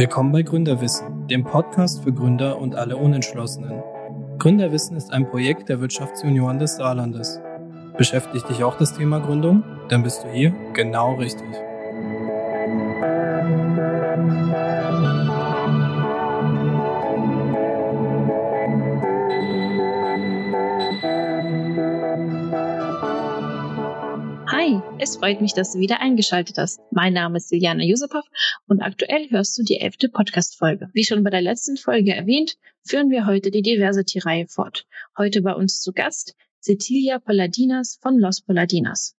[0.00, 3.82] Willkommen bei Gründerwissen, dem Podcast für Gründer und alle Unentschlossenen.
[4.38, 7.38] Gründerwissen ist ein Projekt der Wirtschaftsjunioren des Saarlandes.
[7.98, 9.62] Beschäftigt dich auch das Thema Gründung?
[9.90, 11.69] Dann bist du hier genau richtig.
[25.02, 26.78] Es freut mich, dass du wieder eingeschaltet hast.
[26.90, 28.24] Mein Name ist Juliana Yusupov
[28.66, 30.90] und aktuell hörst du die elfte Podcast-Folge.
[30.92, 34.86] Wie schon bei der letzten Folge erwähnt, führen wir heute die Diversity-Reihe fort.
[35.16, 39.16] Heute bei uns zu Gast Cecilia Palladinas von Los Palladinas,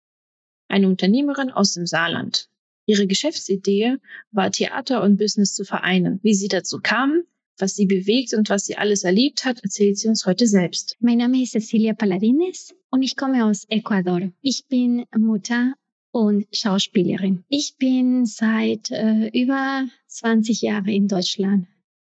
[0.67, 2.47] eine Unternehmerin aus dem Saarland.
[2.85, 3.97] Ihre Geschäftsidee
[4.29, 6.19] war, Theater und Business zu vereinen.
[6.21, 7.23] Wie sie dazu kam,
[7.57, 10.95] was sie bewegt und was sie alles erlebt hat, erzählt sie uns heute selbst.
[10.99, 14.31] Mein Name ist Cecilia Paladines und ich komme aus Ecuador.
[14.41, 15.73] Ich bin Mutter
[16.11, 17.43] und Schauspielerin.
[17.49, 21.67] Ich bin seit äh, über 20 Jahren in Deutschland.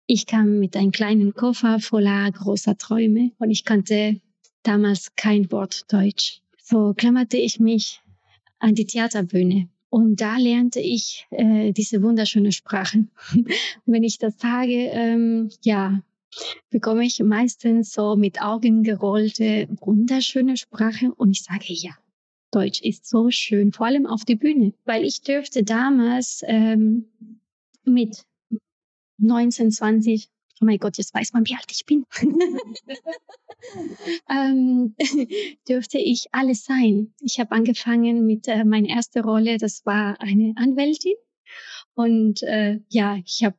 [0.06, 4.20] Ich kam mit einem kleinen Koffer voller großer Träume und ich kannte
[4.62, 6.42] damals kein Wort Deutsch.
[6.62, 8.00] So klammerte ich mich
[8.58, 13.06] an die Theaterbühne und da lernte ich äh, diese wunderschöne Sprache.
[13.86, 16.02] Wenn ich das sage, ähm, ja,
[16.70, 21.92] bekomme ich meistens so mit Augen gerollte wunderschöne Sprache und ich sage ja.
[22.52, 27.06] Deutsch ist so schön, vor allem auf die Bühne, weil ich dürfte damals ähm,
[27.84, 28.24] mit
[29.18, 32.06] 19, 20 oh mein Gott, jetzt weiß man, wie alt ich bin,
[34.30, 34.94] ähm,
[35.68, 37.12] dürfte ich alles sein.
[37.20, 41.14] Ich habe angefangen mit äh, meiner ersten Rolle, das war eine Anwältin.
[41.94, 43.56] Und äh, ja, ich habe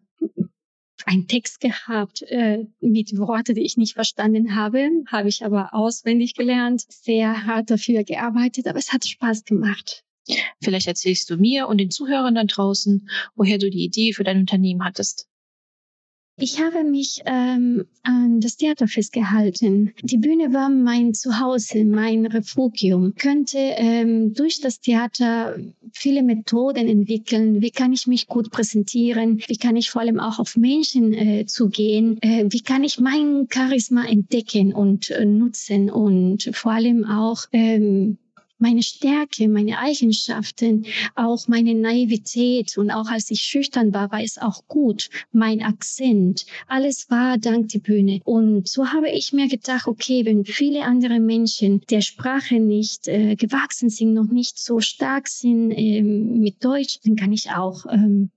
[1.06, 6.34] einen Text gehabt äh, mit Worten, die ich nicht verstanden habe, habe ich aber auswendig
[6.34, 10.04] gelernt, sehr hart dafür gearbeitet, aber es hat Spaß gemacht.
[10.62, 14.40] Vielleicht erzählst du mir und den Zuhörern da draußen, woher du die Idee für dein
[14.40, 15.28] Unternehmen hattest.
[16.40, 19.94] Ich habe mich ähm, an das Theater festgehalten.
[20.04, 23.16] Die Bühne war mein Zuhause, mein Refugium.
[23.16, 25.58] Könnte ähm, durch das Theater
[25.92, 27.64] viele Methoden entwickeln.
[27.64, 29.42] Wie kann ich mich gut präsentieren?
[29.48, 32.22] Wie kann ich vor allem auch auf Menschen äh, zugehen?
[32.22, 38.20] Äh, wie kann ich mein Charisma entdecken und äh, nutzen und vor allem auch ähm,
[38.58, 40.86] meine Stärke, meine Eigenschaften,
[41.16, 46.46] auch meine Naivität und auch als ich schüchtern war, war es auch gut, mein Akzent,
[46.68, 48.20] alles war dank der Bühne.
[48.24, 53.36] Und so habe ich mir gedacht, okay, wenn viele andere Menschen der Sprache nicht äh,
[53.36, 58.32] gewachsen sind, noch nicht so stark sind ähm, mit Deutsch, dann kann ich auch ähm,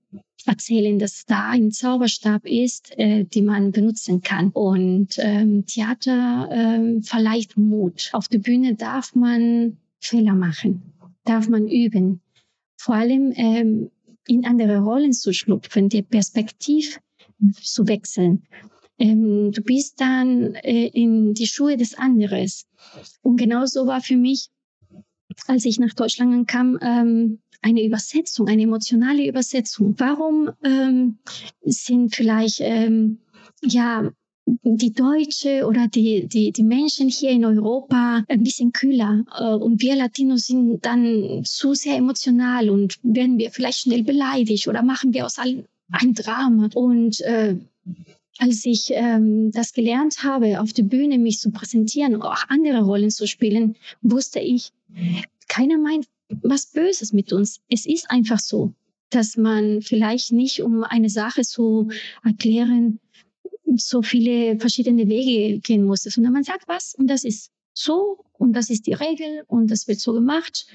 [0.45, 4.49] erzählen, dass da ein Zauberstab ist, äh, die man benutzen kann.
[4.49, 8.09] Und ähm, Theater ähm, verleiht Mut.
[8.13, 10.81] Auf der Bühne darf man Fehler machen,
[11.23, 12.21] darf man üben.
[12.77, 13.91] Vor allem ähm,
[14.27, 16.99] in andere Rollen zu schlüpfen, die Perspektiv
[17.61, 18.43] zu wechseln.
[18.97, 22.67] Ähm, du bist dann äh, in die Schuhe des anderes.
[23.21, 24.49] Und genauso war für mich,
[25.47, 29.95] als ich nach Deutschland kam, ähm, eine Übersetzung, eine emotionale Übersetzung.
[29.97, 31.19] Warum ähm,
[31.63, 33.19] sind vielleicht ähm,
[33.61, 34.11] ja
[34.63, 39.81] die Deutsche oder die, die, die Menschen hier in Europa ein bisschen kühler äh, und
[39.81, 45.13] wir Latinos sind dann zu sehr emotional und werden wir vielleicht schnell beleidigt oder machen
[45.13, 46.69] wir aus allem ein Drama.
[46.73, 47.55] Und äh,
[48.37, 52.81] als ich ähm, das gelernt habe, auf der Bühne mich zu präsentieren und auch andere
[52.81, 54.71] Rollen zu spielen, wusste ich,
[55.47, 56.07] keiner meint
[56.41, 57.59] was Böses mit uns.
[57.69, 58.73] Es ist einfach so,
[59.09, 61.89] dass man vielleicht nicht, um eine Sache zu
[62.23, 62.99] erklären,
[63.77, 68.53] so viele verschiedene Wege gehen musste, sondern man sagt was und das ist so und
[68.53, 70.67] das ist die Regel und das wird so gemacht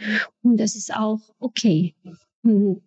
[0.42, 1.94] und das ist auch okay.
[2.42, 2.82] Und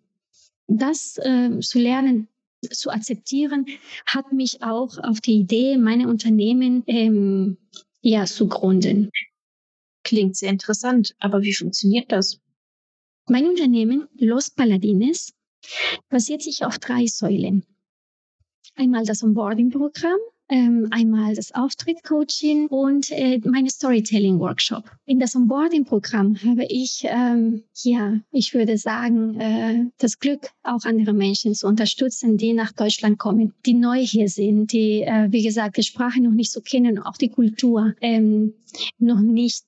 [0.66, 2.28] das äh, zu lernen,
[2.70, 3.66] zu akzeptieren,
[4.06, 7.56] hat mich auch auf die Idee, meine Unternehmen ähm,
[8.00, 9.10] ja zu gründen.
[10.02, 12.40] Klingt sehr interessant, aber wie funktioniert das?
[13.28, 15.32] Mein Unternehmen Los Paladines
[16.08, 17.64] basiert sich auf drei Säulen
[18.80, 20.18] einmal das Onboarding-Programm,
[20.48, 24.90] ähm, einmal das Auftritt-Coaching und äh, meine Storytelling-Workshop.
[25.04, 31.12] In das Onboarding-Programm habe ich, ähm, ja, ich würde sagen, äh, das Glück, auch andere
[31.12, 35.76] Menschen zu unterstützen, die nach Deutschland kommen, die neu hier sind, die, äh, wie gesagt,
[35.76, 38.54] die Sprache noch nicht so kennen, auch die Kultur ähm,
[38.98, 39.64] noch nicht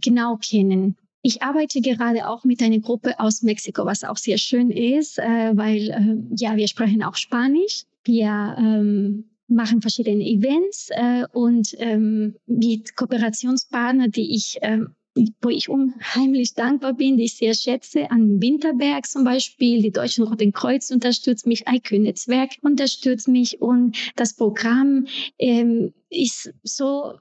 [0.00, 0.96] genau kennen.
[1.22, 6.28] Ich arbeite gerade auch mit einer Gruppe aus Mexiko, was auch sehr schön ist, weil
[6.36, 7.84] ja, wir sprechen auch Spanisch.
[8.04, 14.94] Wir ähm, machen verschiedene Events äh, und ähm, mit Kooperationspartnern, die ich ähm,
[15.42, 20.24] wo ich unheimlich dankbar bin, die ich sehr schätze, an Winterberg zum Beispiel, die Deutschen
[20.24, 25.06] Roten Kreuz unterstützt mich, IQ-Netzwerk unterstützt mich und das Programm
[25.38, 27.18] ähm, ist so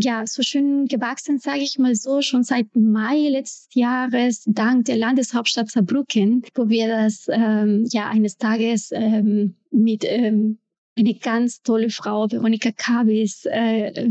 [0.00, 4.96] ja, so schön gewachsen, sage ich mal so, schon seit Mai letztes Jahres, dank der
[4.96, 10.58] Landeshauptstadt Saarbrücken, wo wir das ähm, ja eines Tages ähm, mit ähm,
[10.98, 14.06] eine ganz tolle Frau, Veronika Kabis, äh,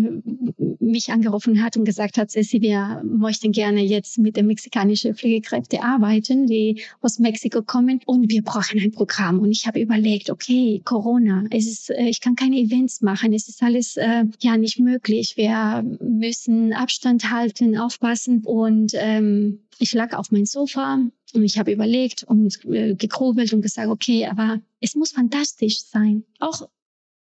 [0.79, 5.79] mich angerufen hat und gesagt hat, Ceci, wir möchten gerne jetzt mit den mexikanischen Pflegekräften
[5.79, 9.39] arbeiten, die aus Mexiko kommen und wir brauchen ein Programm.
[9.39, 13.47] Und ich habe überlegt, okay, Corona, es ist, äh, ich kann keine Events machen, es
[13.47, 15.37] ist alles äh, ja nicht möglich.
[15.37, 20.99] Wir müssen Abstand halten, aufpassen und ähm, ich lag auf meinem Sofa
[21.33, 26.23] und ich habe überlegt und äh, gegrubelt und gesagt, okay, aber es muss fantastisch sein.
[26.39, 26.69] Auch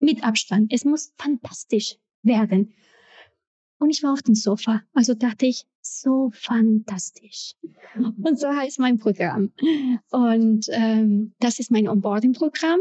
[0.00, 0.73] mit Abstand.
[0.73, 2.73] Es muss fantastisch werden.
[3.79, 4.82] Und ich war auf dem Sofa.
[4.94, 7.55] Also dachte ich, so fantastisch.
[7.94, 9.52] Und so heißt mein Programm.
[10.11, 12.81] Und ähm, das ist mein Onboarding-Programm.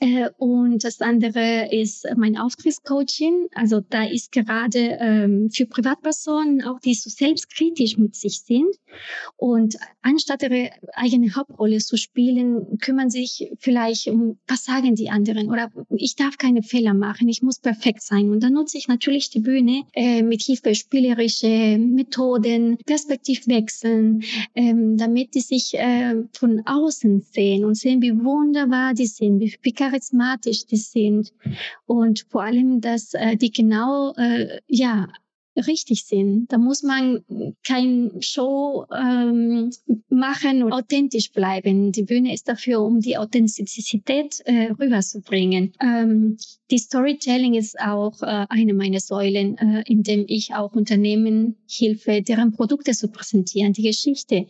[0.00, 3.48] Äh, und das andere ist mein Auftrittscoaching.
[3.54, 8.74] Also da ist gerade ähm, für Privatpersonen auch, die so selbstkritisch mit sich sind
[9.36, 15.50] und anstatt ihre eigene Hauptrolle zu spielen, kümmern sich vielleicht um, was sagen die anderen
[15.50, 18.30] oder ich darf keine Fehler machen, ich muss perfekt sein.
[18.30, 24.22] Und dann nutze ich natürlich die Bühne äh, mit Hilfe spielerische Methoden, Perspektivwechseln,
[24.54, 29.54] ähm, damit die sich äh, von außen sehen und sehen, wie wunderbar die sind, wie,
[29.62, 31.32] wie charismatisch die sind
[31.86, 35.08] und vor allem, dass äh, die genau äh, ja
[35.56, 36.50] richtig sind.
[36.52, 37.24] Da muss man
[37.66, 39.70] kein Show ähm,
[40.08, 41.92] machen und authentisch bleiben.
[41.92, 45.72] Die Bühne ist dafür, um die Authentizität äh, rüberzubringen.
[45.82, 46.36] Ähm,
[46.70, 52.22] die Storytelling ist auch äh, eine meiner Säulen, äh, in dem ich auch Unternehmen hilfe,
[52.22, 54.46] deren Produkte zu präsentieren, die Geschichte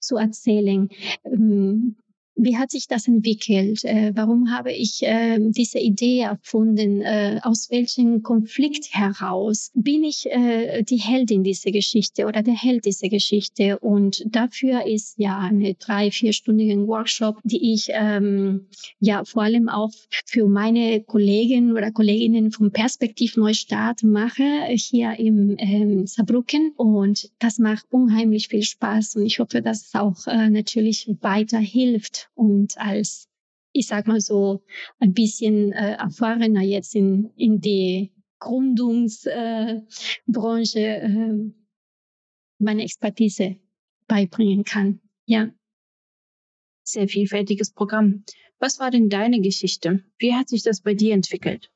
[0.00, 0.88] zu erzählen.
[1.24, 1.96] Ähm,
[2.42, 3.84] wie hat sich das entwickelt?
[3.84, 7.02] Äh, warum habe ich äh, diese Idee erfunden?
[7.02, 12.86] Äh, aus welchem Konflikt heraus bin ich äh, die Heldin dieser Geschichte oder der Held
[12.86, 13.78] dieser Geschichte?
[13.78, 18.66] Und dafür ist ja eine drei, vierstündigen Workshop, die ich ähm,
[18.98, 19.92] ja vor allem auch
[20.24, 26.72] für meine Kollegen oder Kolleginnen vom Perspektiv Neustart mache hier im ähm, Saarbrücken.
[26.76, 29.16] Und das macht unheimlich viel Spaß.
[29.16, 33.28] Und ich hoffe, dass es auch äh, natürlich weiter hilft und als,
[33.72, 34.62] ich sag mal so,
[34.98, 41.52] ein bisschen äh, erfahrener jetzt in, in die Gründungsbranche äh, äh,
[42.58, 43.56] meine Expertise
[44.06, 45.00] beibringen kann.
[45.26, 45.50] Ja.
[46.82, 48.24] Sehr vielfältiges Programm.
[48.58, 50.04] Was war denn deine Geschichte?
[50.18, 51.70] Wie hat sich das bei dir entwickelt?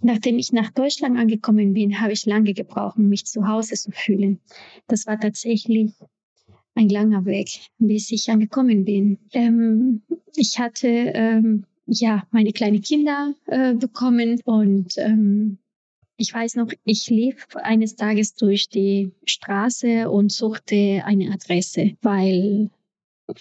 [0.00, 3.90] Nachdem ich nach Deutschland angekommen bin, habe ich lange gebraucht, um mich zu Hause zu
[3.90, 4.40] fühlen.
[4.86, 5.92] Das war tatsächlich
[6.78, 9.18] ein langer Weg, bis ich angekommen bin.
[9.32, 10.02] Ähm,
[10.36, 15.58] ich hatte ähm, ja meine kleinen Kinder äh, bekommen und ähm,
[16.16, 22.70] ich weiß noch, ich lief eines Tages durch die Straße und suchte eine Adresse, weil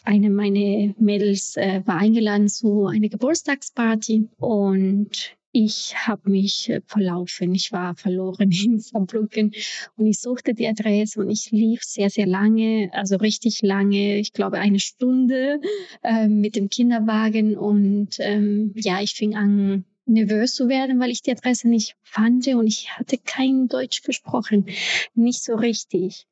[0.04, 7.56] eine meiner Mädels äh, war eingeladen zu einer Geburtstagsparty und ich habe mich äh, verlaufen.
[7.56, 9.54] Ich war verloren in Saarbrücken
[9.96, 14.34] und ich suchte die Adresse und ich lief sehr, sehr lange, also richtig lange, ich
[14.34, 15.60] glaube eine Stunde
[16.04, 21.24] äh, mit dem Kinderwagen und ähm, ja, ich fing an, nervös zu werden, weil ich
[21.24, 24.68] die Adresse nicht fand und ich hatte kein Deutsch gesprochen,
[25.16, 26.28] nicht so richtig.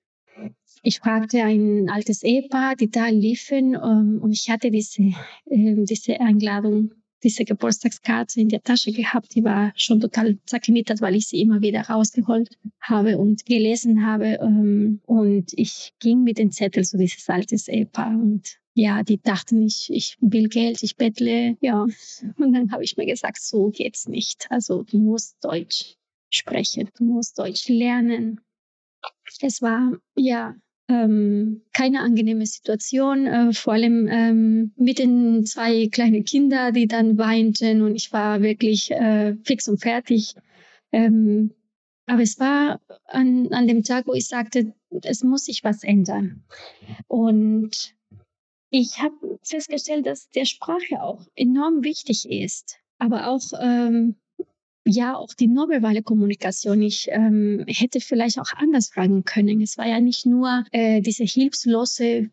[0.84, 5.02] Ich fragte ein altes Ehepaar, die da liefen ähm, und ich hatte diese,
[5.50, 6.92] äh, diese Einladung
[7.26, 9.36] diese Geburtstagskarte in der Tasche gehabt.
[9.36, 14.38] Die war schon total zerknittert, weil ich sie immer wieder rausgeholt habe und gelesen habe.
[14.42, 19.62] Ähm, und ich ging mit dem Zettel zu dieses altes Ehepaar und ja, die dachten,
[19.62, 21.84] ich, ich will Geld, ich bettle, ja.
[22.38, 24.48] Und dann habe ich mir gesagt, so geht's nicht.
[24.50, 25.96] Also du musst Deutsch
[26.30, 28.42] sprechen, du musst Deutsch lernen.
[29.42, 30.56] Es war ja
[30.88, 37.18] ähm, keine angenehme Situation, äh, vor allem ähm, mit den zwei kleinen Kindern, die dann
[37.18, 40.36] weinten und ich war wirklich äh, fix und fertig.
[40.92, 41.52] Ähm,
[42.08, 46.44] aber es war an, an dem Tag, wo ich sagte, es muss sich was ändern.
[47.08, 47.96] Und
[48.70, 54.16] ich habe festgestellt, dass der Sprache auch enorm wichtig ist, aber auch ähm,
[54.86, 56.82] ja, auch die nonverbale Kommunikation.
[56.82, 59.62] Ich ähm, hätte vielleicht auch anders fragen können.
[59.62, 62.30] Es war ja nicht nur äh, diese hilflose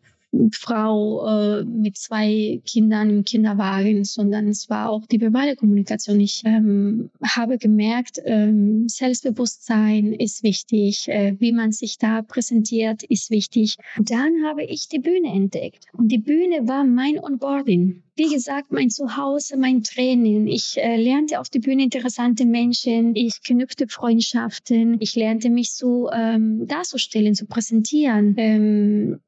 [0.51, 6.19] Frau äh, mit zwei Kindern im Kinderwagen, sondern es war auch die verbale Kommunikation.
[6.19, 13.29] Ich ähm, habe gemerkt, ähm, Selbstbewusstsein ist wichtig, äh, wie man sich da präsentiert, ist
[13.29, 13.77] wichtig.
[13.99, 18.03] Dann habe ich die Bühne entdeckt und die Bühne war mein Onboarding.
[18.15, 20.47] Wie gesagt, mein Zuhause, mein Training.
[20.47, 23.15] Ich äh, lernte auf der Bühne interessante Menschen.
[23.15, 24.97] Ich knüpfte Freundschaften.
[24.99, 28.35] Ich lernte mich so ähm, darzustellen, zu präsentieren.
[28.37, 29.19] Ähm,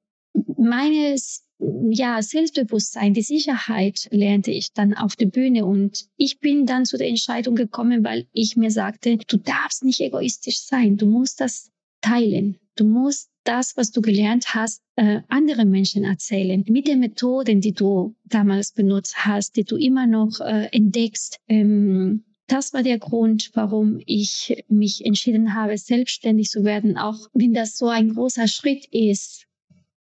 [0.58, 1.46] meines
[1.90, 6.98] ja, Selbstbewusstsein, die Sicherheit lernte ich dann auf der Bühne und ich bin dann zu
[6.98, 11.72] der Entscheidung gekommen, weil ich mir sagte, du darfst nicht egoistisch sein, du musst das
[12.02, 16.64] teilen, du musst das, was du gelernt hast, äh, andere Menschen erzählen.
[16.68, 21.40] Mit den Methoden, die du damals benutzt hast, die du immer noch äh, entdeckst.
[21.48, 27.54] Ähm, das war der Grund, warum ich mich entschieden habe, selbstständig zu werden, auch wenn
[27.54, 29.46] das so ein großer Schritt ist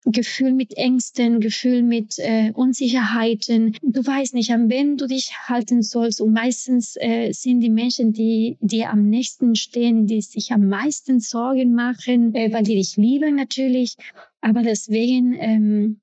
[0.05, 3.77] Gefühl mit Ängsten, Gefühl mit äh, Unsicherheiten.
[3.83, 6.21] Du weißt nicht, an wen du dich halten sollst.
[6.21, 11.21] Und meistens äh, sind die Menschen, die dir am nächsten stehen, die sich am meisten
[11.21, 13.97] Sorgen machen, äh, weil die dich lieben natürlich.
[14.41, 16.01] Aber deswegen ähm,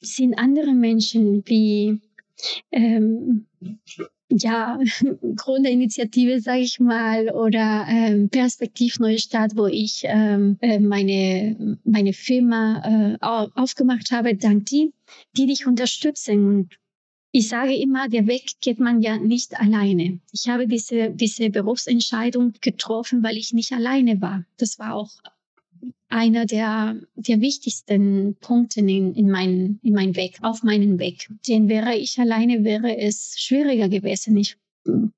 [0.00, 2.00] sind andere Menschen wie
[2.70, 3.46] ähm,
[4.30, 4.78] ja,
[5.36, 12.12] Gründerinitiative, sage ich mal, oder ähm, Perspektiv Neue Stadt, wo ich ähm, äh, meine, meine
[12.12, 14.92] Firma äh, aufgemacht habe, dank die,
[15.36, 16.46] die dich unterstützen.
[16.46, 16.78] Und
[17.32, 20.20] ich sage immer, der Weg geht man ja nicht alleine.
[20.32, 24.44] Ich habe diese, diese Berufsentscheidung getroffen, weil ich nicht alleine war.
[24.56, 25.10] Das war auch
[26.10, 31.28] einer der, der wichtigsten Punkte in, in, mein, in mein Weg, auf meinen Weg.
[31.46, 34.36] Den wäre ich alleine, wäre es schwieriger gewesen.
[34.36, 34.56] Ich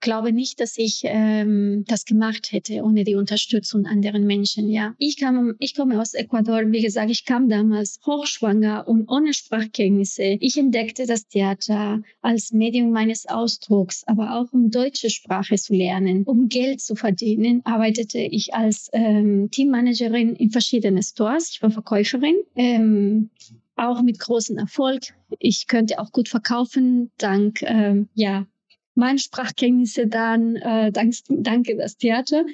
[0.01, 4.69] glaube nicht, dass ich ähm, das gemacht hätte ohne die Unterstützung anderen Menschen.
[4.69, 6.63] Ja, ich kam, ich komme aus Ecuador.
[6.67, 10.37] Wie gesagt, ich kam damals hochschwanger und ohne Sprachkenntnisse.
[10.41, 16.25] Ich entdeckte das Theater als Medium meines Ausdrucks, aber auch um deutsche Sprache zu lernen,
[16.25, 17.63] um Geld zu verdienen.
[17.65, 21.51] Arbeitete ich als ähm, Teammanagerin in verschiedenen Stores.
[21.53, 22.37] Ich war Verkäuferin.
[22.57, 23.31] Ähm,
[23.77, 25.03] auch mit großem Erfolg.
[25.39, 28.47] Ich könnte auch gut verkaufen, dank ähm, ja
[28.95, 32.45] meine Sprachkenntnisse dann, äh, dank, danke das Theater.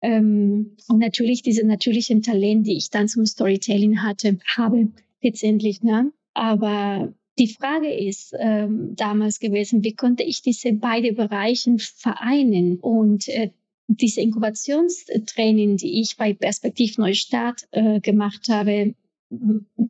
[0.00, 4.88] Ähm, und natürlich diese natürlichen Talente, die ich dann zum Storytelling hatte, habe
[5.22, 5.82] letztendlich.
[5.82, 6.12] Ne?
[6.34, 12.78] Aber die Frage ist ähm, damals gewesen, wie konnte ich diese beiden Bereiche vereinen?
[12.78, 13.50] Und äh,
[13.86, 18.94] diese Inkubationstraining, die ich bei Perspektiv Neustart äh, gemacht habe,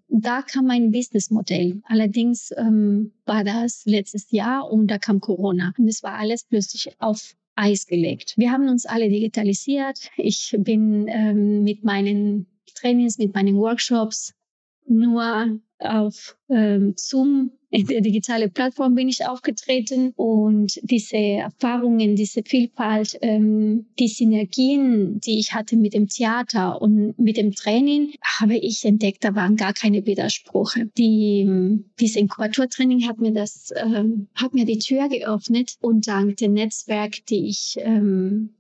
[0.09, 1.83] da kam mein Businessmodell.
[1.85, 6.95] Allerdings ähm, war das letztes Jahr und da kam Corona und es war alles plötzlich
[7.01, 8.35] auf Eis gelegt.
[8.37, 10.11] Wir haben uns alle digitalisiert.
[10.17, 14.35] Ich bin ähm, mit meinen Trainings, mit meinen Workshops
[14.87, 22.43] nur auf ähm, Zoom in der digitalen Plattform bin ich aufgetreten und diese Erfahrungen, diese
[22.45, 28.59] Vielfalt, ähm, die Synergien, die ich hatte mit dem Theater und mit dem Training, habe
[28.59, 30.91] ich entdeckt, da waren gar keine Widersprüche.
[30.99, 36.53] Die, dieses Inkubatortraining hat mir das, ähm, hat mir die Tür geöffnet und dank dem
[36.53, 38.51] Netzwerk, die ich ähm,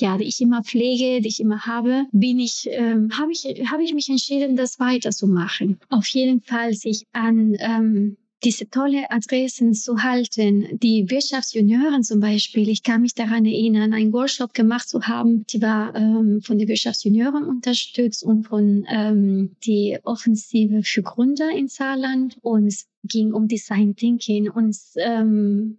[0.00, 3.82] ja, die ich immer pflege, die ich immer habe, bin ich, ähm, habe ich, habe
[3.82, 5.78] ich mich entschieden, das weiterzumachen.
[5.90, 10.78] Auf jeden Fall sich an ähm, diese tolle Adressen zu halten.
[10.80, 15.60] Die Wirtschaftsjunioren zum Beispiel, ich kann mich daran erinnern, einen Workshop gemacht zu haben, die
[15.60, 22.38] war ähm, von den Wirtschaftsjunioren unterstützt und von ähm, die Offensive für Gründer in Saarland
[22.42, 25.78] und es ging um Design Thinking und ähm,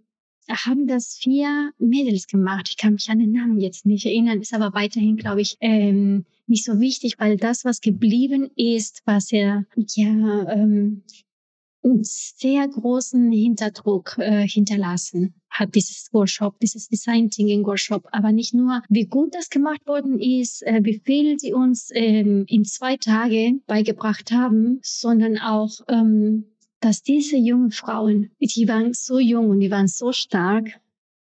[0.54, 2.68] haben das vier Mädels gemacht.
[2.70, 6.24] Ich kann mich an den Namen jetzt nicht erinnern, ist aber weiterhin, glaube ich, ähm,
[6.46, 11.02] nicht so wichtig, weil das, was geblieben ist, war sehr, ja, ähm,
[12.02, 18.06] sehr großen Hinterdruck äh, hinterlassen hat dieses Workshop, dieses Design Thinking Workshop.
[18.12, 22.44] Aber nicht nur, wie gut das gemacht worden ist, äh, wie viel sie uns ähm,
[22.46, 26.44] in zwei Tagen beigebracht haben, sondern auch, ähm,
[26.80, 30.80] dass diese jungen Frauen, die waren so jung und die waren so stark,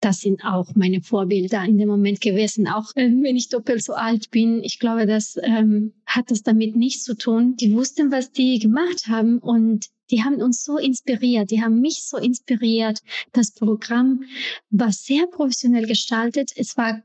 [0.01, 2.67] das sind auch meine Vorbilder in dem Moment gewesen.
[2.67, 6.75] Auch äh, wenn ich doppelt so alt bin, ich glaube, das ähm, hat das damit
[6.75, 7.57] nichts zu tun.
[7.57, 11.51] Die wussten, was die gemacht haben und die haben uns so inspiriert.
[11.51, 13.01] Die haben mich so inspiriert.
[13.33, 14.25] Das Programm
[14.71, 16.51] war sehr professionell gestaltet.
[16.57, 17.03] Es war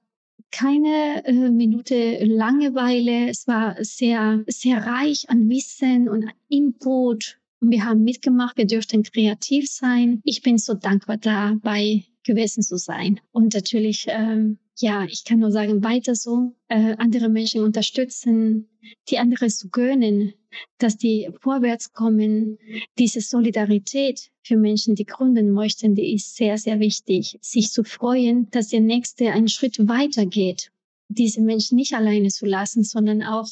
[0.51, 3.29] keine äh, Minute Langeweile.
[3.29, 7.37] Es war sehr, sehr reich an Wissen und an Input.
[7.61, 8.57] Und wir haben mitgemacht.
[8.57, 10.21] Wir dürften kreativ sein.
[10.23, 13.21] Ich bin so dankbar dabei gewesen zu sein.
[13.31, 18.67] Und natürlich, ähm, ja, ich kann nur sagen, weiter so, äh, andere Menschen unterstützen,
[19.09, 20.33] die andere zu gönnen,
[20.79, 22.57] dass die vorwärts kommen.
[22.97, 27.37] Diese Solidarität für Menschen, die gründen möchten, die ist sehr, sehr wichtig.
[27.41, 30.71] Sich zu freuen, dass der Nächste einen Schritt weiter geht.
[31.07, 33.47] Diese Menschen nicht alleine zu lassen, sondern auch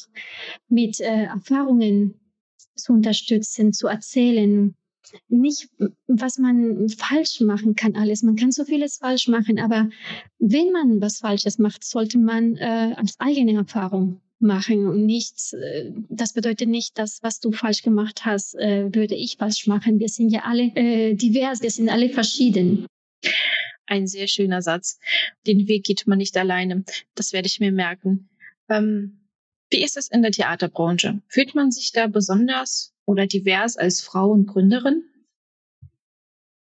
[0.68, 2.20] mit äh, Erfahrungen
[2.76, 4.74] zu unterstützen, zu erzählen,
[5.28, 5.68] nicht,
[6.06, 8.22] was man falsch machen kann, alles.
[8.22, 9.88] Man kann so vieles falsch machen, aber
[10.38, 15.52] wenn man was Falsches macht, sollte man äh, als eigene Erfahrung machen und nichts.
[15.52, 19.98] Äh, das bedeutet nicht, dass was du falsch gemacht hast, äh, würde ich falsch machen.
[19.98, 22.86] Wir sind ja alle äh, divers, wir sind alle verschieden.
[23.86, 24.98] Ein sehr schöner Satz.
[25.46, 26.84] Den Weg geht man nicht alleine.
[27.14, 28.28] Das werde ich mir merken.
[28.68, 29.23] Ähm,
[29.74, 31.20] wie ist es in der Theaterbranche?
[31.26, 35.02] Fühlt man sich da besonders oder divers als Frau und Gründerin?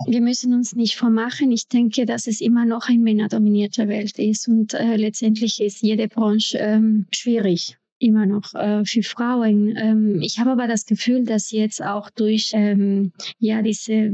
[0.07, 1.51] Wir müssen uns nicht vormachen.
[1.51, 6.07] Ich denke, dass es immer noch eine männerdominierte Welt ist und äh, letztendlich ist jede
[6.07, 9.75] Branche ähm, schwierig immer noch äh, für Frauen.
[9.77, 14.11] Ähm, ich habe aber das Gefühl, dass jetzt auch durch ähm, ja diese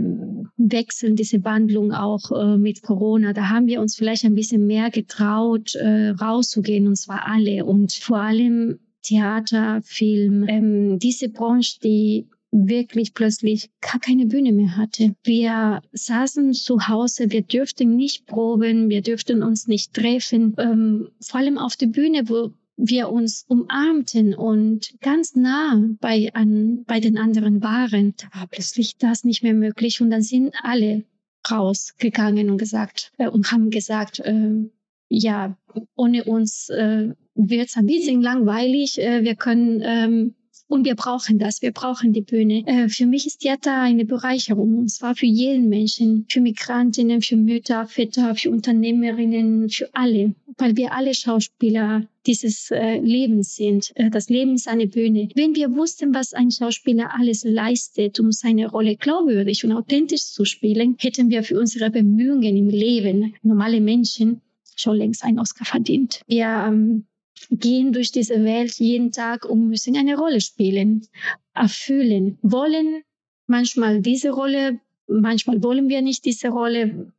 [0.58, 4.92] Wechsel, diese Wandlung auch äh, mit Corona, da haben wir uns vielleicht ein bisschen mehr
[4.92, 12.28] getraut, äh, rauszugehen und zwar alle und vor allem Theater, Film, ähm, diese Branche, die
[12.52, 15.16] wirklich plötzlich gar keine Bühne mehr hatte.
[15.24, 20.54] Wir saßen zu Hause, wir dürften nicht proben, wir dürften uns nicht treffen.
[20.58, 22.52] Ähm, vor allem auf der Bühne, wo
[22.84, 28.98] wir uns umarmten und ganz nah bei, an, bei den anderen waren, da war plötzlich
[28.98, 31.04] das nicht mehr möglich und dann sind alle
[31.50, 34.70] rausgegangen und gesagt äh, und haben gesagt, äh,
[35.10, 35.58] ja,
[35.96, 39.00] ohne uns äh, wird es ein bisschen langweilig.
[39.00, 40.36] Äh, wir können ähm,
[40.72, 42.64] und wir brauchen das, wir brauchen die Bühne.
[42.66, 47.36] Äh, für mich ist Theater eine Bereicherung und zwar für jeden Menschen, für Migrantinnen, für
[47.36, 53.92] Mütter, Väter, für Unternehmerinnen, für alle, weil wir alle Schauspieler dieses äh, Lebens sind.
[53.96, 55.28] Äh, das Leben ist eine Bühne.
[55.36, 60.46] Wenn wir wussten, was ein Schauspieler alles leistet, um seine Rolle glaubwürdig und authentisch zu
[60.46, 64.42] spielen, hätten wir für unsere Bemühungen im Leben, normale Menschen,
[64.78, 66.22] schon längst einen Oscar verdient.
[66.28, 67.06] Wir ähm,
[67.52, 71.08] gehen durch diese Welt jeden Tag und müssen eine Rolle spielen,
[71.54, 73.04] erfüllen, wollen
[73.46, 77.14] manchmal diese Rolle, manchmal wollen wir nicht diese Rolle,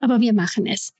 [0.00, 0.92] aber wir machen es.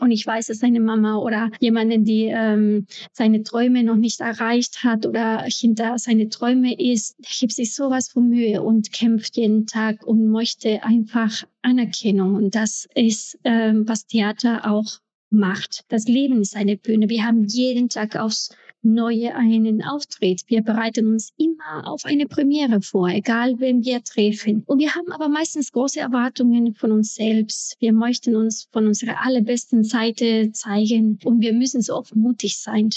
[0.00, 4.84] Und ich weiß, dass eine Mama oder jemanden, die ähm, seine Träume noch nicht erreicht
[4.84, 9.66] hat oder hinter seine Träume ist, der gibt sich sowas von Mühe und kämpft jeden
[9.66, 12.34] Tag und möchte einfach Anerkennung.
[12.34, 15.84] Und das ist, ähm, was Theater auch macht.
[15.88, 17.08] Das Leben ist eine Bühne.
[17.08, 18.50] Wir haben jeden Tag aufs
[18.82, 20.44] Neue einen Auftritt.
[20.46, 24.62] Wir bereiten uns immer auf eine Premiere vor, egal wen wir treffen.
[24.66, 27.76] Und wir haben aber meistens große Erwartungen von uns selbst.
[27.80, 32.90] Wir möchten uns von unserer allerbesten Seite zeigen und wir müssen so oft mutig sein.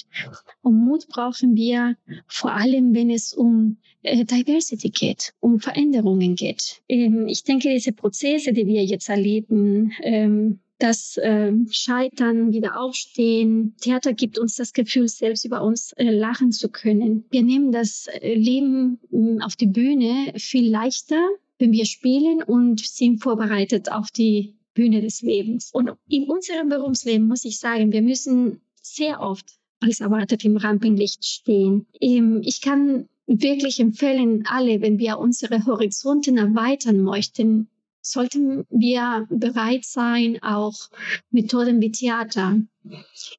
[0.61, 6.83] Und Mut brauchen wir vor allem, wenn es um äh, Diversity geht, um Veränderungen geht.
[6.87, 13.75] Ähm, ich denke, diese Prozesse, die wir jetzt erleben, ähm, das äh, Scheitern, wieder aufstehen.
[13.81, 17.25] Theater gibt uns das Gefühl, selbst über uns äh, lachen zu können.
[17.29, 21.21] Wir nehmen das äh, Leben äh, auf die Bühne viel leichter,
[21.59, 25.69] wenn wir spielen und sind vorbereitet auf die Bühne des Lebens.
[25.73, 29.45] Und in unserem Berufsleben muss ich sagen, wir müssen sehr oft
[29.79, 31.85] als erwartet im Rampenlicht stehen.
[31.99, 37.67] Ähm, ich kann wirklich empfehlen, alle, wenn wir unsere Horizonten erweitern möchten,
[38.01, 40.89] sollten wir bereit sein, auch
[41.29, 42.59] Methoden wie Theater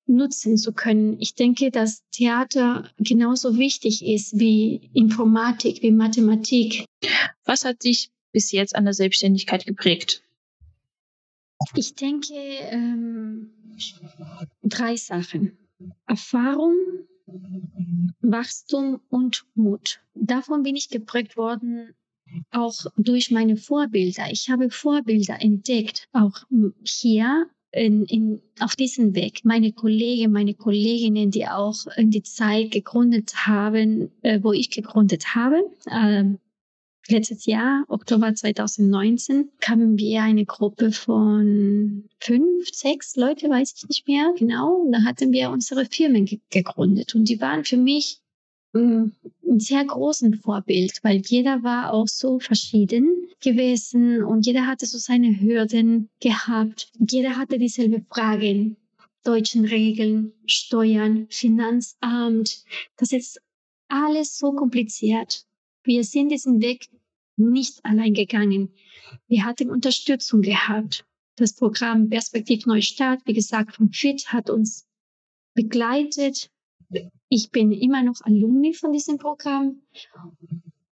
[0.06, 1.20] nutzen zu können.
[1.20, 6.84] Ich denke, dass Theater genauso wichtig ist wie Informatik, wie Mathematik.
[7.44, 10.22] Was hat dich bis jetzt an der Selbstständigkeit geprägt?
[11.74, 13.50] Ich denke, ähm,
[14.62, 15.58] drei Sachen.
[16.06, 16.76] Erfahrung,
[18.20, 20.00] Wachstum und Mut.
[20.14, 21.94] Davon bin ich geprägt worden
[22.50, 24.30] auch durch meine Vorbilder.
[24.30, 26.44] Ich habe Vorbilder entdeckt, auch
[26.84, 29.44] hier in, in, auf diesem Weg.
[29.44, 35.34] Meine Kollegen, meine Kolleginnen, die auch in die Zeit gegründet haben, äh, wo ich gegründet
[35.34, 35.62] habe.
[35.90, 36.38] Ähm,
[37.08, 44.06] letztes Jahr, Oktober 2019, kamen wir eine Gruppe von fünf, sechs Leute, weiß ich nicht
[44.06, 44.86] mehr genau.
[44.92, 48.21] Da hatten wir unsere Firmen ge gegründet und die waren für mich
[48.74, 49.12] ein
[49.58, 55.40] sehr großen Vorbild, weil jeder war auch so verschieden gewesen und jeder hatte so seine
[55.40, 56.90] Hürden gehabt.
[56.98, 58.76] Jeder hatte dieselbe Fragen.
[59.24, 62.64] Deutschen Regeln, Steuern, Finanzamt.
[62.96, 63.40] Das ist
[63.88, 65.44] alles so kompliziert.
[65.84, 66.88] Wir sind diesen Weg
[67.36, 68.70] nicht allein gegangen.
[69.28, 71.04] Wir hatten Unterstützung gehabt.
[71.36, 74.86] Das Programm Perspektiv Neustart, wie gesagt, vom FIT hat uns
[75.54, 76.50] begleitet
[77.28, 79.82] ich bin immer noch Alumni von diesem Programm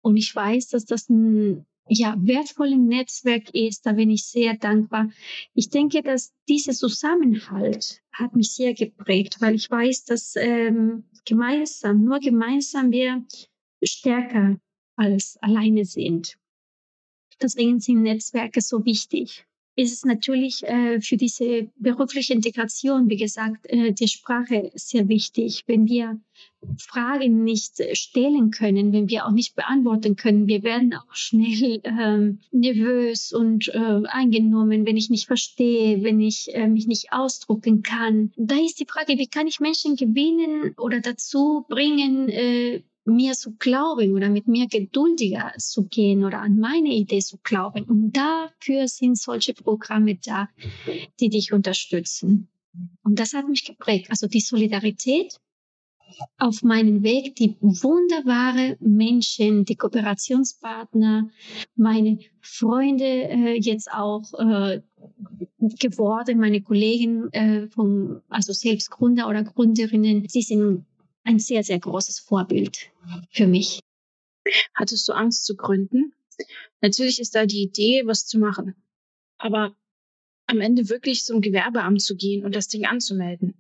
[0.02, 3.84] und ich weiß, dass das ein ja, wertvolles Netzwerk ist.
[3.84, 5.10] Da bin ich sehr dankbar.
[5.54, 12.04] Ich denke, dass dieser Zusammenhalt hat mich sehr geprägt, weil ich weiß, dass ähm, gemeinsam,
[12.04, 13.24] nur gemeinsam wir
[13.82, 14.58] stärker
[14.96, 16.38] als alleine sind.
[17.42, 23.66] Deswegen sind Netzwerke so wichtig ist es natürlich äh, für diese berufliche Integration, wie gesagt,
[23.68, 25.64] äh, die Sprache sehr wichtig.
[25.66, 26.20] Wenn wir
[26.78, 32.40] Fragen nicht stellen können, wenn wir auch nicht beantworten können, wir werden auch schnell ähm,
[32.52, 38.32] nervös und äh, eingenommen, wenn ich nicht verstehe, wenn ich äh, mich nicht ausdrucken kann.
[38.36, 43.52] Da ist die Frage, wie kann ich Menschen gewinnen oder dazu bringen, äh, mir zu
[43.56, 47.84] glauben oder mit mir geduldiger zu gehen oder an meine Idee zu glauben.
[47.84, 50.48] Und dafür sind solche Programme da,
[51.20, 52.48] die dich unterstützen.
[53.02, 54.10] Und das hat mich geprägt.
[54.10, 55.38] Also die Solidarität
[56.38, 61.28] auf meinem Weg, die wunderbare Menschen, die Kooperationspartner,
[61.76, 64.82] meine Freunde äh, jetzt auch äh,
[65.80, 70.84] geworden, meine Kollegen äh, von, also selbst Gründer oder Gründerinnen, sie sind
[71.24, 72.90] ein sehr, sehr großes Vorbild
[73.30, 73.80] für mich.
[74.74, 76.14] Hattest du Angst zu gründen?
[76.80, 78.74] Natürlich ist da die Idee, was zu machen.
[79.38, 79.76] Aber
[80.46, 83.54] am Ende wirklich zum Gewerbeamt zu gehen und das Ding anzumelden,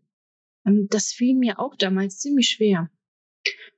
[0.66, 2.90] ähm, das fiel mir auch damals ziemlich schwer.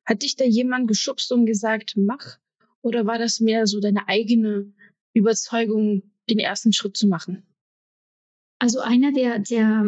[0.05, 2.39] Hat dich da jemand geschubst und gesagt, mach?
[2.83, 4.73] Oder war das mehr so deine eigene
[5.13, 7.45] Überzeugung, den ersten Schritt zu machen?
[8.59, 9.85] Also einer der, der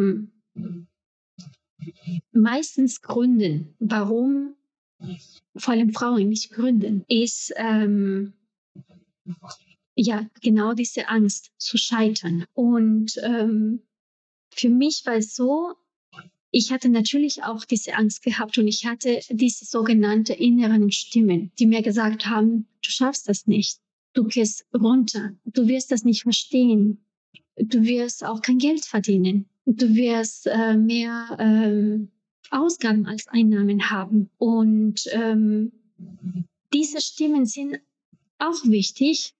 [2.31, 4.55] meistens gründen, warum?
[5.55, 8.33] Vor allem Frauen nicht gründen, ist ähm,
[9.95, 12.45] ja genau diese Angst zu scheitern.
[12.53, 13.81] Und ähm,
[14.51, 15.73] für mich war es so,
[16.51, 21.67] ich hatte natürlich auch diese Angst gehabt und ich hatte diese sogenannte inneren Stimmen, die
[21.67, 23.79] mir gesagt haben, du schaffst das nicht,
[24.13, 27.05] du gehst runter, du wirst das nicht verstehen,
[27.55, 32.09] du wirst auch kein Geld verdienen du wirst äh, mehr ähm,
[32.51, 34.29] Ausgaben als Einnahmen haben.
[34.37, 35.71] Und ähm,
[36.73, 37.79] diese Stimmen sind
[38.39, 39.33] auch wichtig.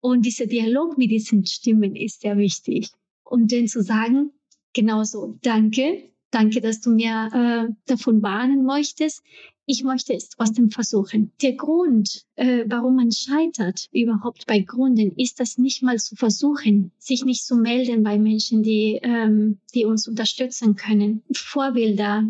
[0.00, 2.90] Und dieser Dialog mit diesen Stimmen ist sehr wichtig.
[3.24, 4.32] Und denen zu sagen,
[4.72, 9.22] genauso, danke, danke, dass du mir äh, davon warnen möchtest
[9.66, 11.32] ich möchte es trotzdem versuchen.
[11.40, 16.92] Der Grund, äh, warum man scheitert überhaupt bei Gründen, ist das nicht mal zu versuchen,
[16.98, 21.22] sich nicht zu melden bei Menschen, die, ähm, die uns unterstützen können.
[21.32, 22.24] Vorbilder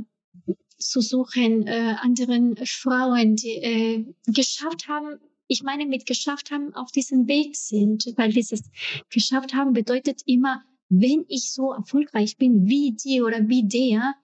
[0.79, 6.91] zu suchen, äh, anderen Frauen, die äh, geschafft haben, ich meine mit geschafft haben, auf
[6.93, 8.63] diesem Weg sind, weil dieses
[9.11, 14.15] geschafft haben bedeutet immer, wenn ich so erfolgreich bin wie die oder wie der,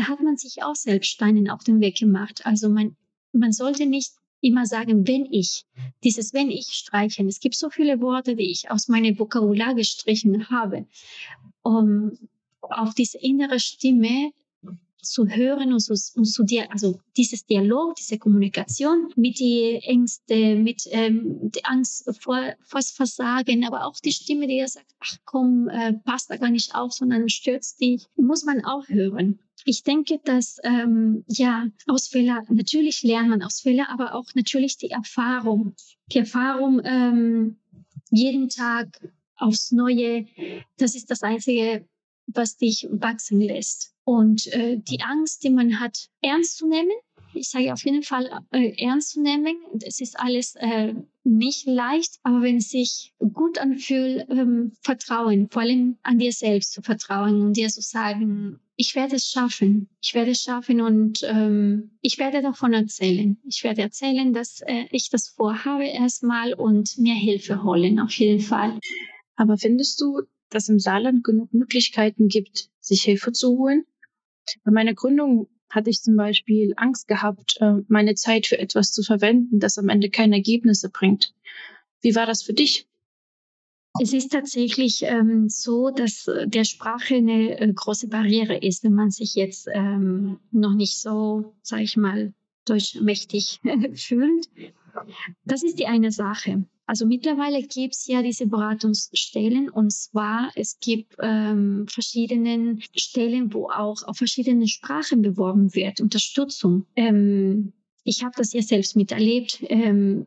[0.00, 2.46] da hat man sich auch selbst Steinen auf den Weg gemacht.
[2.46, 2.96] Also man,
[3.32, 5.66] man sollte nicht immer sagen, wenn ich,
[6.02, 7.28] dieses wenn ich streichen.
[7.28, 10.86] Es gibt so viele Worte, die ich aus meinem Vokabular gestrichen habe,
[11.62, 12.12] um
[12.62, 14.32] auf diese innere Stimme
[15.02, 20.56] zu hören und, zu, und zu dir, also dieses Dialog, diese Kommunikation mit die Ängste,
[20.56, 25.68] mit ähm, der Angst vor, vor Versagen, aber auch die Stimme, die sagt, ach komm,
[25.68, 29.38] äh, passt da gar nicht auf, sondern stürzt dich, muss man auch hören.
[29.64, 32.10] Ich denke, dass ähm, ja aus
[32.48, 35.74] natürlich lernt man aus aber auch natürlich die Erfahrung,
[36.12, 37.58] die Erfahrung ähm,
[38.10, 38.88] jeden Tag
[39.36, 40.26] aufs Neue.
[40.76, 41.86] Das ist das einzige,
[42.26, 43.89] was dich wachsen lässt.
[44.10, 46.90] Und äh, die Angst, die man hat, ernst zu nehmen.
[47.32, 49.54] Ich sage auf jeden Fall äh, ernst zu nehmen.
[49.82, 55.62] Es ist alles äh, nicht leicht, aber wenn es sich gut anfühlt, ähm, vertrauen, vor
[55.62, 59.88] allem an dir selbst zu vertrauen und dir zu sagen, ich werde es schaffen.
[60.02, 63.38] Ich werde es schaffen und ähm, ich werde davon erzählen.
[63.46, 68.40] Ich werde erzählen, dass äh, ich das vorhabe erstmal und mir Hilfe holen, auf jeden
[68.40, 68.76] Fall.
[69.36, 73.84] Aber findest du, dass im Saarland genug Möglichkeiten gibt, sich Hilfe zu holen?
[74.64, 79.02] Bei meiner Gründung hatte ich zum Beispiel Angst gehabt, äh, meine Zeit für etwas zu
[79.02, 81.32] verwenden, das am Ende keine Ergebnisse bringt.
[82.02, 82.86] Wie war das für dich?
[84.00, 88.94] Es ist tatsächlich ähm, so, dass äh, der Sprache eine äh, große Barriere ist, wenn
[88.94, 92.32] man sich jetzt ähm, noch nicht so, sag ich mal,
[92.66, 93.60] deutschmächtig
[93.94, 94.48] fühlt.
[95.44, 96.64] Das ist die eine Sache.
[96.90, 103.70] Also mittlerweile gibt es ja diese Beratungsstellen und zwar es gibt ähm, verschiedene Stellen, wo
[103.70, 106.86] auch auf verschiedenen Sprachen beworben wird, Unterstützung.
[106.96, 109.62] Ähm, ich habe das ja selbst miterlebt.
[109.68, 110.26] Ähm,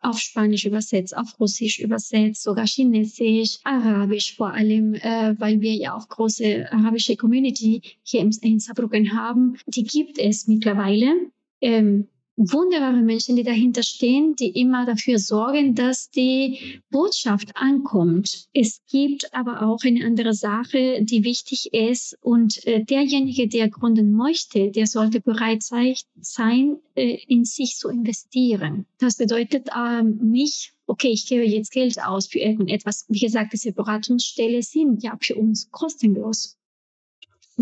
[0.00, 5.94] auf Spanisch übersetzt, auf Russisch übersetzt, sogar Chinesisch, Arabisch vor allem, äh, weil wir ja
[5.94, 9.58] auch große arabische Community hier in Saarbrücken haben.
[9.66, 11.30] Die gibt es mittlerweile.
[11.60, 12.08] Ähm,
[12.40, 18.48] wunderbare Menschen, die dahinter stehen, die immer dafür sorgen, dass die Botschaft ankommt.
[18.54, 24.12] Es gibt aber auch eine andere Sache, die wichtig ist und äh, derjenige, der gründen
[24.12, 28.86] möchte, der sollte bereit sei, sein, äh, in sich zu investieren.
[28.98, 33.04] Das bedeutet ähm, nicht, okay, ich gebe jetzt Geld aus für irgendetwas.
[33.08, 36.56] Wie gesagt, diese Beratungsstelle sind ja für uns kostenlos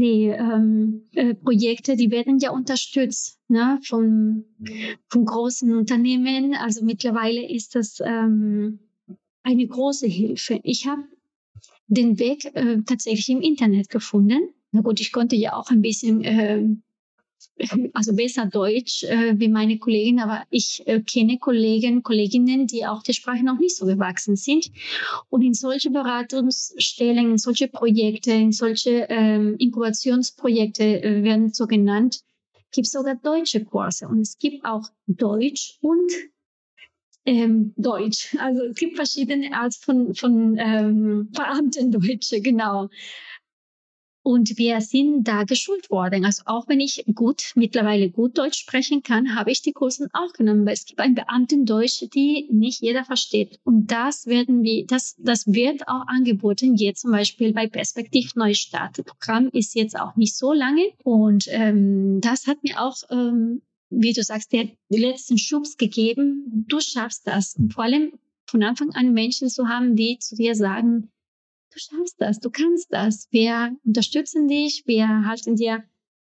[0.01, 4.45] die ähm, äh, Projekte, die werden ja unterstützt ne, von,
[5.09, 6.55] von großen Unternehmen.
[6.55, 8.79] Also mittlerweile ist das ähm,
[9.43, 10.61] eine große Hilfe.
[10.63, 11.03] Ich habe
[11.87, 14.51] den Weg äh, tatsächlich im Internet gefunden.
[14.73, 16.65] Na gut, ich konnte ja auch ein bisschen äh,
[17.93, 23.03] also besser Deutsch äh, wie meine Kollegen, aber ich äh, kenne Kollegen, Kolleginnen, die auch
[23.03, 24.71] der Sprache noch nicht so gewachsen sind.
[25.29, 32.21] Und in solche Beratungsstellen, in solche Projekte, in solche ähm, Inkubationsprojekte äh, werden so genannt,
[32.73, 34.09] gibt sogar deutsche Kurse.
[34.09, 36.13] Und es gibt auch Deutsch und
[37.25, 38.37] ähm, Deutsch.
[38.39, 42.89] Also es gibt verschiedene Art von, von ähm, Beamtendeutsche, genau.
[44.29, 46.27] Und wir sind da geschult worden.
[46.27, 50.35] Also auch wenn ich gut, mittlerweile gut Deutsch sprechen kann, habe ich die Kursen auch
[50.35, 53.59] genommen, weil es gibt ein Beamtendeutsch, die nicht jeder versteht.
[53.65, 58.99] Und das werden wir, das, das wird auch angeboten, jetzt zum Beispiel bei Perspektiv Neustart.
[58.99, 60.91] Das Programm ist jetzt auch nicht so lange.
[61.05, 66.67] Und ähm, das hat mir auch ähm, wie du sagst, der letzten Schubs gegeben.
[66.69, 67.55] Du schaffst das.
[67.57, 68.13] Und vor allem
[68.45, 71.09] von Anfang an Menschen zu haben, die zu dir sagen,
[71.71, 73.29] du schaffst das, du kannst das.
[73.31, 75.85] Wir unterstützen dich, wir halten dir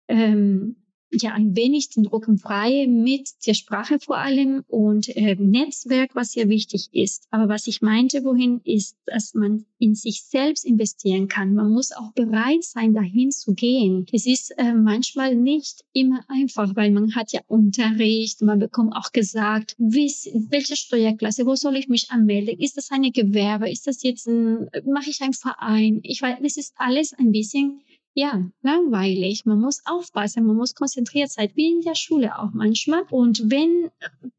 [0.08, 6.16] ähm, ja ein wenig den Rücken frei mit der Sprache vor allem und äh, Netzwerk,
[6.16, 7.28] was sehr wichtig ist.
[7.30, 11.54] Aber was ich meinte, wohin ist, dass man in sich selbst investieren kann.
[11.54, 14.06] Man muss auch bereit sein, dahin zu gehen.
[14.12, 19.12] Es ist äh, manchmal nicht immer einfach, weil man hat ja Unterricht, man bekommt auch
[19.12, 22.60] gesagt, wiss, welche Steuerklasse, wo soll ich mich anmelden?
[22.60, 23.70] Ist das eine Gewerbe?
[23.70, 26.00] Ist das jetzt ein, mache ich einen Verein?
[26.04, 27.82] Ich weiß, das ist alles ein bisschen
[28.16, 29.46] ja, langweilig.
[29.46, 33.04] Man muss aufpassen, man muss konzentriert sein, wie in der Schule auch manchmal.
[33.12, 33.92] Und wenn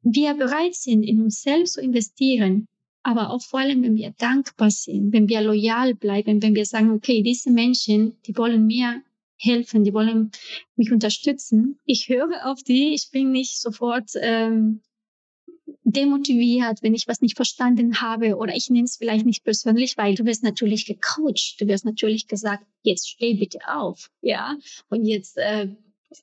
[0.03, 2.67] wir bereit sind, in uns selbst zu investieren,
[3.03, 6.91] aber auch vor allem, wenn wir dankbar sind, wenn wir loyal bleiben, wenn wir sagen,
[6.91, 9.03] okay, diese Menschen, die wollen mir
[9.37, 10.31] helfen, die wollen
[10.75, 11.79] mich unterstützen.
[11.85, 14.81] Ich höre auf die, ich bin nicht sofort ähm,
[15.87, 20.17] demotiviert, wenn ich was nicht verstanden habe oder ich nehme es vielleicht nicht persönlich, weil
[20.17, 24.57] du wirst natürlich gecoacht, du wirst natürlich gesagt, jetzt steh bitte auf, ja,
[24.89, 25.69] und jetzt äh,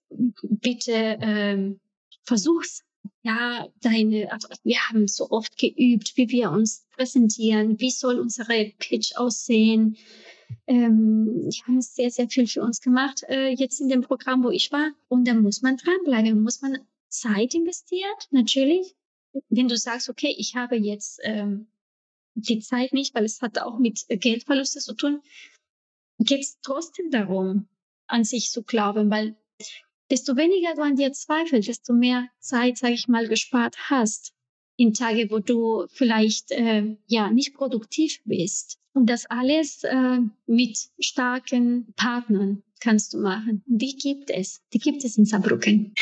[0.10, 1.76] bitte äh,
[2.23, 2.84] versuch's.
[3.21, 4.30] Ja, deine,
[4.63, 9.95] wir haben so oft geübt, wie wir uns präsentieren, wie soll unsere Pitch aussehen.
[10.67, 14.49] Ähm, die haben sehr, sehr viel für uns gemacht, äh, jetzt in dem Programm, wo
[14.49, 14.91] ich war.
[15.08, 18.95] Und da muss man dranbleiben, muss man Zeit investiert, natürlich,
[19.49, 21.67] wenn du sagst, okay, ich habe jetzt ähm,
[22.35, 25.21] die Zeit nicht, weil es hat auch mit Geldverluste zu tun,
[26.19, 27.67] geht es trotzdem darum,
[28.07, 29.35] an sich zu glauben, weil
[30.09, 34.33] desto weniger du an dir zweifelst, desto mehr Zeit, sage ich mal, gespart hast
[34.75, 38.79] in Tage, wo du vielleicht äh, ja nicht produktiv bist.
[38.93, 43.63] Und das alles äh, mit starken Partnern kannst du machen.
[43.65, 44.61] Die gibt es.
[44.73, 45.93] Die gibt es in Saarbrücken.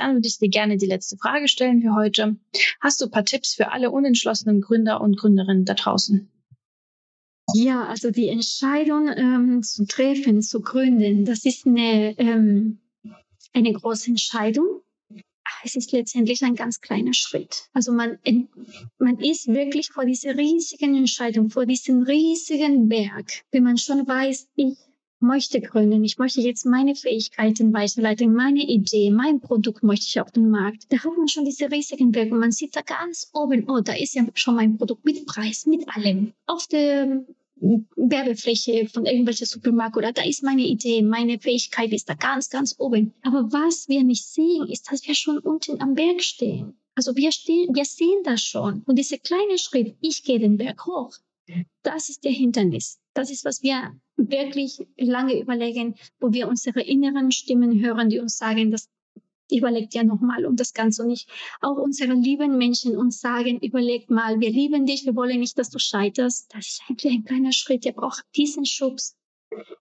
[0.00, 2.36] Dann würde ich dir gerne die letzte Frage stellen für heute.
[2.80, 6.28] Hast du ein paar Tipps für alle unentschlossenen Gründer und Gründerinnen da draußen?
[7.54, 12.78] Ja, also die Entscheidung ähm, zu treffen, zu gründen, das ist eine, ähm,
[13.52, 14.82] eine große Entscheidung.
[15.62, 17.68] Es ist letztendlich ein ganz kleiner Schritt.
[17.74, 18.18] Also man,
[18.98, 23.42] man ist wirklich vor dieser riesigen Entscheidung, vor diesem riesigen Berg.
[23.50, 24.78] Wenn man schon weiß, ich
[25.20, 30.30] möchte gründen, ich möchte jetzt meine Fähigkeiten weiterleiten, meine Idee, mein Produkt möchte ich auf
[30.30, 30.86] den Markt.
[30.90, 34.14] Da hat man schon diese riesigen und man sieht da ganz oben, oh, da ist
[34.14, 36.32] ja schon mein Produkt mit Preis, mit allem.
[36.46, 37.24] Auf der
[37.60, 42.74] Werbefläche von irgendwelchen Supermarkt oder da ist meine Idee, meine Fähigkeit ist da ganz, ganz
[42.78, 43.12] oben.
[43.22, 46.74] Aber was wir nicht sehen, ist, dass wir schon unten am Berg stehen.
[46.94, 48.82] Also wir stehen, wir sehen das schon.
[48.86, 51.12] Und dieser kleine Schritt, ich gehe den Berg hoch,
[51.82, 52.98] das ist der Hindernis.
[53.14, 58.36] Das ist, was wir wirklich lange überlegen, wo wir unsere inneren Stimmen hören, die uns
[58.36, 58.88] sagen, das
[59.50, 61.28] überlegt ja nochmal um das Ganze nicht
[61.60, 65.70] auch unsere lieben Menschen uns sagen, überlegt mal, wir lieben dich, wir wollen nicht, dass
[65.70, 66.54] du scheiterst.
[66.54, 69.16] Das ist eigentlich ein kleiner Schritt, der braucht diesen Schubs.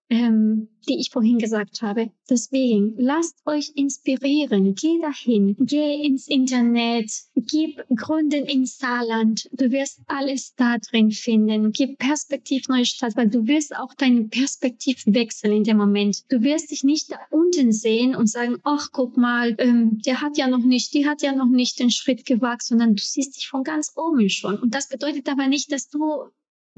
[0.10, 2.12] Ähm, die ich vorhin gesagt habe.
[2.30, 4.74] Deswegen lasst euch inspirieren.
[4.76, 9.50] Geh dahin, geh ins Internet, gib Gründen in Saarland.
[9.52, 11.72] Du wirst alles da drin finden.
[11.72, 16.24] Gib Perspektiv Neustadt, weil du wirst auch deinen Perspektiv wechseln in dem Moment.
[16.30, 20.38] Du wirst dich nicht da unten sehen und sagen, ach guck mal, ähm, der hat
[20.38, 23.48] ja noch nicht, die hat ja noch nicht den Schritt gewagt, sondern du siehst dich
[23.48, 24.58] von ganz oben schon.
[24.58, 26.00] Und das bedeutet aber nicht, dass du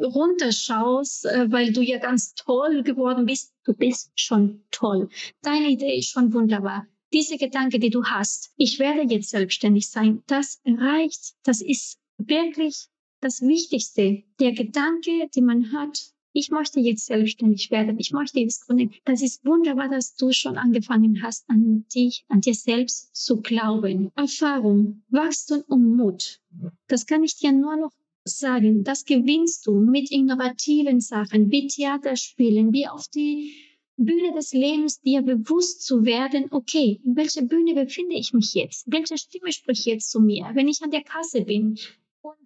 [0.03, 5.09] runterschaust, äh, weil du ja ganz toll geworden bist, du bist schon toll.
[5.41, 6.87] Deine Idee ist schon wunderbar.
[7.13, 11.35] Diese Gedanke, die du hast, ich werde jetzt selbstständig sein, das reicht.
[11.43, 12.87] Das ist wirklich
[13.19, 14.23] das Wichtigste.
[14.39, 18.93] Der Gedanke, den man hat, ich möchte jetzt selbstständig werden, ich möchte jetzt gründen.
[19.03, 24.11] Das ist wunderbar, dass du schon angefangen hast, an dich, an dir selbst zu glauben.
[24.15, 26.39] Erfahrung, Wachstum und Mut.
[26.87, 27.91] Das kann ich dir nur noch
[28.23, 33.53] sagen, das gewinnst du mit innovativen Sachen, wie Theaterspielen, wie auf die
[33.97, 38.85] Bühne des Lebens dir bewusst zu werden, okay, in welcher Bühne befinde ich mich jetzt?
[38.87, 41.77] Welche Stimme spricht jetzt zu mir, wenn ich an der Kasse bin?
[42.21, 42.37] Und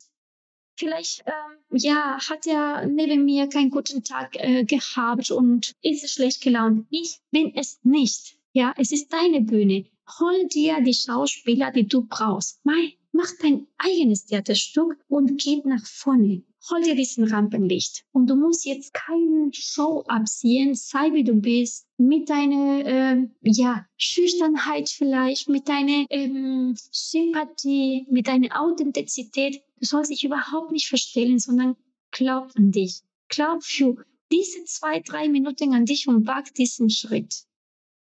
[0.78, 6.42] vielleicht, ähm, ja, hat er neben mir keinen guten Tag äh, gehabt und ist schlecht
[6.42, 6.88] gelaunt.
[6.90, 8.38] Ich bin es nicht.
[8.54, 9.86] Ja, es ist deine Bühne.
[10.20, 12.64] Hol dir die Schauspieler, die du brauchst.
[12.64, 16.44] Mein Mach dein eigenes Theaterstück und geh nach vorne.
[16.70, 18.04] Hol dir diesen Rampenlicht.
[18.12, 23.88] Und du musst jetzt keine Show abziehen, sei wie du bist, mit deiner äh, ja,
[23.96, 29.62] Schüchternheit vielleicht, mit deiner ähm, Sympathie, mit deiner Authentizität.
[29.80, 31.78] Du sollst dich überhaupt nicht verstellen, sondern
[32.12, 33.00] glaub an dich.
[33.30, 37.46] Glaub für diese zwei, drei Minuten an dich und wag diesen Schritt.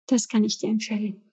[0.07, 1.28] Das kann ich dir empfehlen.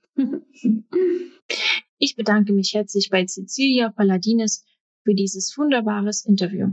[1.97, 4.63] Ich bedanke mich herzlich bei Cecilia Palladines
[5.03, 6.69] für dieses wunderbares Interview.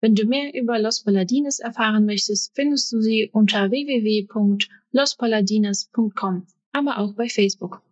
[0.00, 7.14] Wenn du mehr über Los Palladines erfahren möchtest, findest du sie unter www.lospalladines.com, aber auch
[7.14, 7.82] bei Facebook.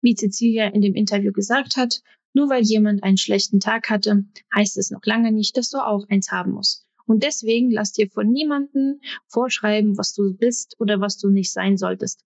[0.00, 4.24] Wie Cecilia in dem Interview gesagt hat, nur weil jemand einen schlechten Tag hatte,
[4.54, 6.86] heißt es noch lange nicht, dass du auch eins haben musst.
[7.06, 11.76] Und deswegen lass dir von niemandem vorschreiben, was du bist oder was du nicht sein
[11.76, 12.24] solltest.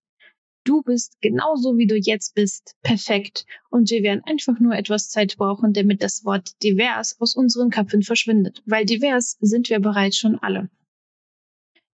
[0.65, 3.45] Du bist genauso wie du jetzt bist, perfekt.
[3.69, 8.01] Und wir werden einfach nur etwas Zeit brauchen, damit das Wort divers aus unseren Köpfen
[8.01, 8.63] verschwindet.
[8.65, 10.69] Weil divers sind wir bereits schon alle.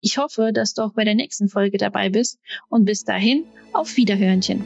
[0.02, 3.98] Ich hoffe, dass du auch bei der nächsten Folge dabei bist und bis dahin auf
[3.98, 4.64] Wiederhörnchen.